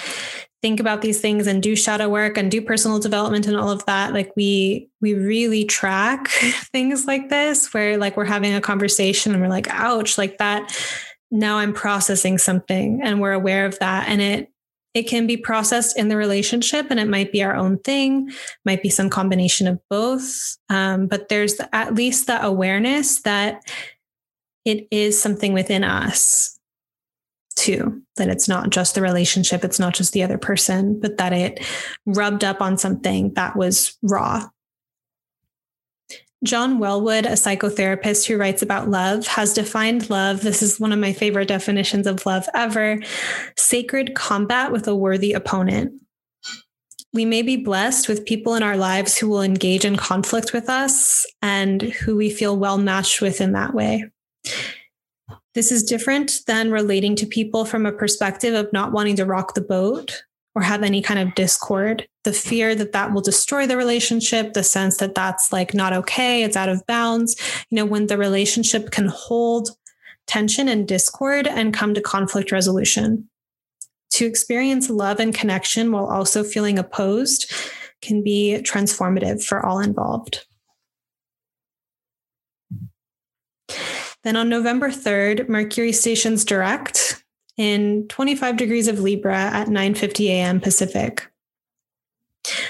[0.61, 3.85] think about these things and do shadow work and do personal development and all of
[3.85, 6.27] that like we we really track
[6.71, 10.75] things like this where like we're having a conversation and we're like ouch like that.
[11.31, 14.49] Now i'm processing something and we're aware of that and it
[14.93, 18.31] it can be processed in the relationship and it might be our own thing
[18.65, 20.57] might be some combination of both.
[20.69, 23.61] Um, but there's at least that awareness that
[24.65, 26.58] it is something within us
[27.59, 31.33] too that it's not just the relationship it's not just the other person but that
[31.33, 31.63] it
[32.05, 34.47] rubbed up on something that was raw
[36.45, 40.39] John Welwood, a psychotherapist who writes about love, has defined love.
[40.41, 43.01] This is one of my favorite definitions of love ever
[43.57, 46.01] sacred combat with a worthy opponent.
[47.11, 50.69] We may be blessed with people in our lives who will engage in conflict with
[50.69, 54.05] us and who we feel well matched with in that way.
[55.55, 59.53] This is different than relating to people from a perspective of not wanting to rock
[59.53, 60.23] the boat
[60.55, 62.07] or have any kind of discord.
[62.23, 66.43] The fear that that will destroy the relationship, the sense that that's like not okay,
[66.43, 67.35] it's out of bounds.
[67.69, 69.69] You know, when the relationship can hold
[70.27, 73.27] tension and discord and come to conflict resolution.
[74.11, 77.51] To experience love and connection while also feeling opposed
[78.01, 80.45] can be transformative for all involved.
[84.23, 87.23] Then on November 3rd, Mercury stations direct
[87.57, 90.59] in 25 degrees of Libra at 9:50 a.m.
[90.59, 91.29] Pacific.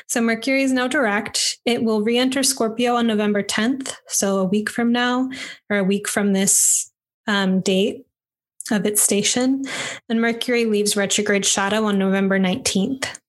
[0.08, 1.60] So Mercury is now direct.
[1.66, 5.30] It will re-enter Scorpio on November 10th, so a week from now,
[5.70, 6.92] or a week from this
[7.28, 8.06] um, date
[8.72, 9.64] of its station.
[10.10, 13.20] And Mercury leaves retrograde shadow on November 19th.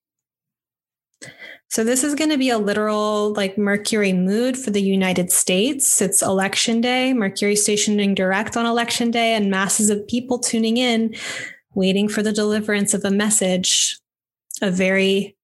[1.70, 6.02] So this is going to be a literal like Mercury mood for the United States.
[6.02, 11.14] It's election day, Mercury stationing direct on election day, and masses of people tuning in,
[11.74, 14.00] waiting for the deliverance of a message,
[14.60, 15.36] a very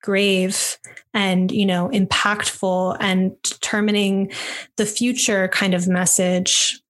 [0.00, 0.78] grave
[1.12, 4.30] and you know impactful and determining
[4.76, 6.80] the future kind of message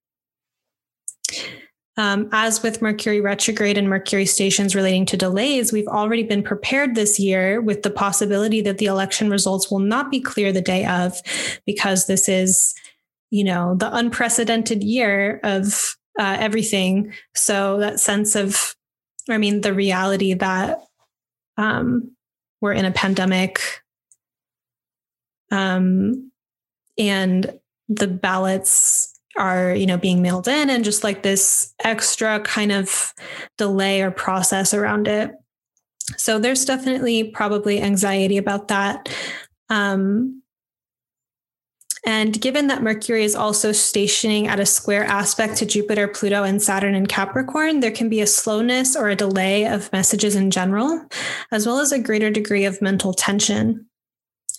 [1.98, 6.94] um, as with Mercury retrograde and Mercury stations relating to delays, we've already been prepared
[6.94, 10.86] this year with the possibility that the election results will not be clear the day
[10.86, 11.20] of,
[11.66, 12.72] because this is,
[13.30, 17.12] you know, the unprecedented year of uh, everything.
[17.34, 18.76] So that sense of,
[19.28, 20.80] I mean, the reality that
[21.56, 22.12] um,
[22.60, 23.60] we're in a pandemic
[25.50, 26.30] um,
[26.96, 32.72] and the ballots are you know being mailed in and just like this extra kind
[32.72, 33.14] of
[33.56, 35.32] delay or process around it
[36.16, 39.08] so there's definitely probably anxiety about that
[39.70, 40.42] um,
[42.08, 46.62] and given that Mercury is also stationing at a square aspect to Jupiter, Pluto, and
[46.62, 51.06] Saturn in Capricorn, there can be a slowness or a delay of messages in general,
[51.52, 53.86] as well as a greater degree of mental tension.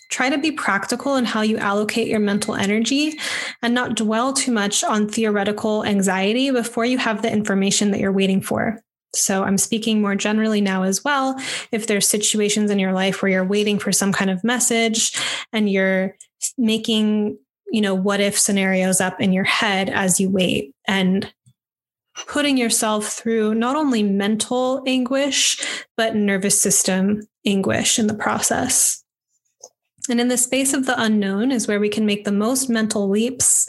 [0.10, 3.20] Try to be practical in how you allocate your mental energy
[3.62, 8.12] and not dwell too much on theoretical anxiety before you have the information that you're
[8.12, 8.80] waiting for.
[9.14, 11.40] So I'm speaking more generally now as well.
[11.72, 15.18] If there's situations in your life where you're waiting for some kind of message
[15.52, 16.16] and you're
[16.58, 17.38] making,
[17.72, 21.32] you know, what if scenarios up in your head as you wait and
[22.28, 25.60] putting yourself through not only mental anguish,
[25.96, 29.04] but nervous system anguish in the process.
[30.10, 33.10] And in the space of the unknown is where we can make the most mental
[33.10, 33.68] leaps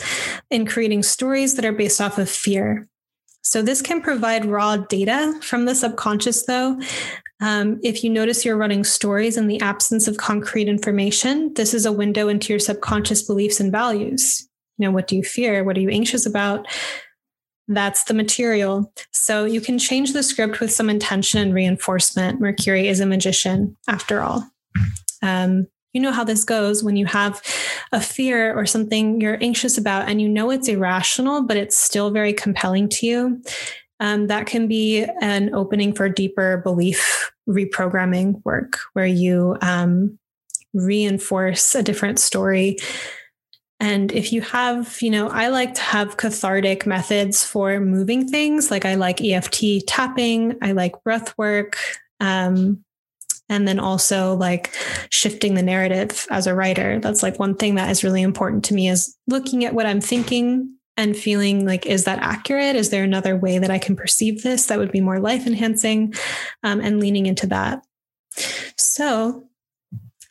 [0.51, 2.89] in creating stories that are based off of fear.
[3.43, 6.79] So, this can provide raw data from the subconscious, though.
[7.41, 11.87] Um, if you notice you're running stories in the absence of concrete information, this is
[11.87, 14.47] a window into your subconscious beliefs and values.
[14.77, 15.65] You know, what do you fear?
[15.65, 16.67] What are you anxious about?
[17.67, 18.93] That's the material.
[19.11, 22.41] So, you can change the script with some intention and reinforcement.
[22.41, 24.47] Mercury is a magician, after all.
[25.23, 27.43] Um, you know how this goes when you have
[27.93, 32.11] a fear or something you're anxious about and you know it's irrational, but it's still
[32.11, 33.43] very compelling to you.
[33.99, 40.19] Um, that can be an opening for deeper belief reprogramming work where you um,
[40.73, 42.77] reinforce a different story.
[43.79, 48.71] And if you have, you know, I like to have cathartic methods for moving things.
[48.71, 51.79] Like I like EFT tapping, I like breath work.
[52.21, 52.85] Um,
[53.51, 54.75] and then also like
[55.11, 57.01] shifting the narrative as a writer.
[57.01, 60.01] That's like one thing that is really important to me is looking at what I'm
[60.01, 62.77] thinking and feeling like, is that accurate?
[62.77, 66.15] Is there another way that I can perceive this that would be more life enhancing?
[66.63, 67.83] Um, and leaning into that.
[68.77, 69.45] So,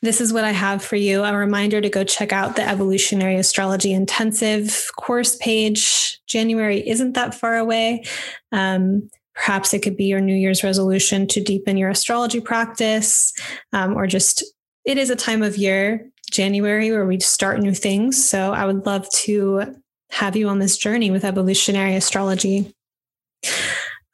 [0.02, 3.36] this is what I have for you a reminder to go check out the Evolutionary
[3.36, 6.18] Astrology Intensive course page.
[6.26, 8.04] January isn't that far away.
[8.50, 9.10] Um,
[9.40, 13.32] perhaps it could be your New Year's resolution to deepen your astrology practice,
[13.72, 14.44] um, or just
[14.84, 18.22] it is a time of year, January, where we start new things.
[18.22, 19.74] So I would love to
[20.10, 22.74] have you on this journey with evolutionary astrology.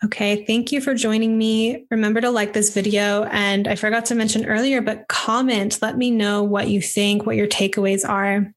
[0.05, 1.87] Okay, thank you for joining me.
[1.91, 3.25] Remember to like this video.
[3.25, 7.35] And I forgot to mention earlier, but comment, let me know what you think, what
[7.35, 8.53] your takeaways are.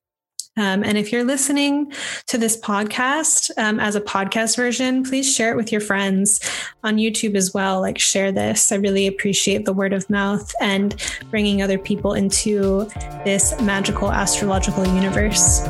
[0.57, 1.93] Um, and if you're listening
[2.27, 6.41] to this podcast um, as a podcast version, please share it with your friends
[6.83, 7.79] on YouTube as well.
[7.79, 8.71] Like, share this.
[8.71, 10.95] I really appreciate the word of mouth and
[11.29, 12.89] bringing other people into
[13.23, 15.61] this magical astrological universe.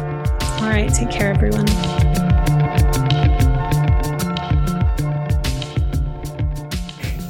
[0.59, 0.91] All right.
[0.93, 2.09] Take care, everyone.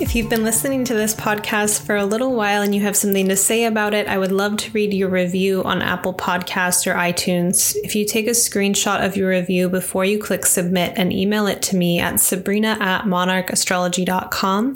[0.09, 3.29] If you've been listening to this podcast for a little while and you have something
[3.29, 6.95] to say about it, I would love to read your review on Apple Podcasts or
[6.95, 7.75] iTunes.
[7.83, 11.61] If you take a screenshot of your review before you click submit and email it
[11.61, 14.75] to me at sabrina at monarchastrology.com,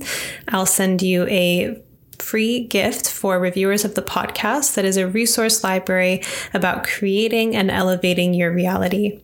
[0.50, 1.82] I'll send you a
[2.20, 6.22] free gift for reviewers of the podcast that is a resource library
[6.54, 9.20] about creating and elevating your reality.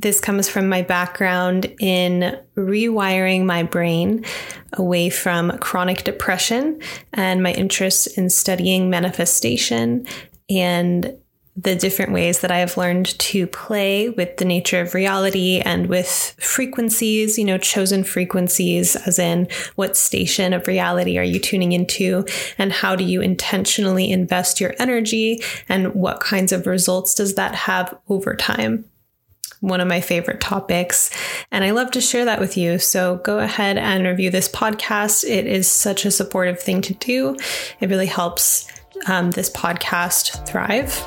[0.00, 4.24] This comes from my background in rewiring my brain
[4.74, 6.80] away from chronic depression
[7.12, 10.06] and my interest in studying manifestation
[10.48, 11.18] and
[11.56, 15.88] the different ways that I have learned to play with the nature of reality and
[15.88, 21.72] with frequencies, you know, chosen frequencies, as in what station of reality are you tuning
[21.72, 22.24] into,
[22.58, 27.56] and how do you intentionally invest your energy, and what kinds of results does that
[27.56, 28.84] have over time
[29.60, 31.10] one of my favorite topics.
[31.50, 32.78] And I love to share that with you.
[32.78, 35.24] So go ahead and review this podcast.
[35.28, 37.36] It is such a supportive thing to do.
[37.80, 38.68] It really helps
[39.06, 41.02] um, this podcast thrive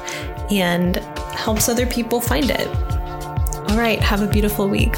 [0.52, 0.97] and
[1.34, 2.68] helps other people find it.
[3.72, 3.99] All right.
[3.99, 4.95] Have a beautiful week.